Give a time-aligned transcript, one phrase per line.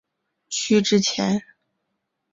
[0.49, 1.43] 区之前。